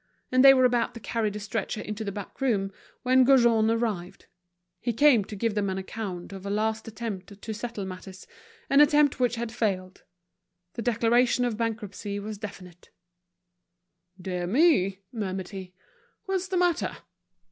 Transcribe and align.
And 0.31 0.43
they 0.43 0.55
were 0.55 0.65
about 0.65 0.95
to 0.95 0.99
carry 0.99 1.29
the 1.29 1.39
stretcher 1.39 1.79
into 1.79 2.03
the 2.03 2.11
back 2.11 2.41
room 2.41 2.71
when 3.03 3.23
Gaujean 3.23 3.69
arrived. 3.69 4.25
He 4.79 4.93
came 4.93 5.23
to 5.25 5.35
give 5.35 5.53
them 5.53 5.69
an 5.69 5.77
account 5.77 6.33
of 6.33 6.43
a 6.43 6.49
last 6.49 6.87
attempt 6.87 7.39
to 7.39 7.53
settle 7.53 7.85
matters, 7.85 8.25
an 8.67 8.81
attempt 8.81 9.19
which 9.19 9.35
had 9.35 9.51
failed; 9.51 10.03
the 10.73 10.81
declaration 10.81 11.45
of 11.45 11.55
bankruptcy 11.55 12.19
was 12.19 12.39
definite. 12.39 12.89
"Dear 14.19 14.47
me," 14.47 15.01
murmured 15.11 15.49
he, 15.49 15.71
"what's 16.25 16.47
the 16.47 16.57
matter?" 16.57 16.97